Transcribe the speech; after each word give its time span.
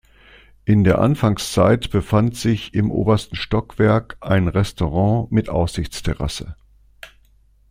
In 0.65 0.83
der 0.83 0.97
Anfangszeit 0.97 1.91
befand 1.91 2.35
sich 2.35 2.73
im 2.73 2.89
obersten 2.89 3.35
Stockwerk 3.35 4.17
ein 4.19 4.47
Restaurant 4.47 5.31
mit 5.31 5.47
Aussichtsterrasse. 5.47 6.55